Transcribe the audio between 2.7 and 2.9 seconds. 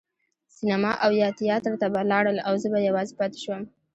به